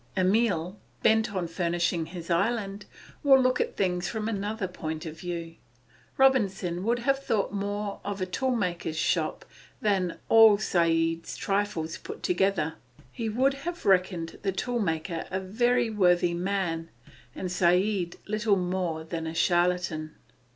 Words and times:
Emile, 0.17 0.79
bent 1.03 1.31
on 1.31 1.47
furnishing 1.47 2.07
his 2.07 2.31
island, 2.31 2.87
will 3.21 3.39
look 3.39 3.61
at 3.61 3.77
things 3.77 4.07
from 4.07 4.27
another 4.27 4.67
point 4.67 5.05
of 5.05 5.19
view. 5.19 5.57
Robinson 6.17 6.83
would 6.83 6.97
have 6.97 7.23
thought 7.23 7.53
more 7.53 8.01
of 8.03 8.19
a 8.19 8.25
toolmaker's 8.25 8.97
shop 8.97 9.45
than 9.79 10.17
all 10.27 10.57
Saide's 10.57 11.37
trifles 11.37 11.99
put 11.99 12.23
together. 12.23 12.73
He 13.11 13.29
would 13.29 13.53
have 13.53 13.85
reckoned 13.85 14.39
the 14.41 14.51
toolmaker 14.51 15.27
a 15.29 15.39
very 15.39 15.91
worthy 15.91 16.33
man, 16.33 16.89
and 17.35 17.51
Saide 17.51 18.17
little 18.25 18.55
more 18.57 19.03
than 19.03 19.27
a 19.27 19.35
charlatan. 19.35 20.15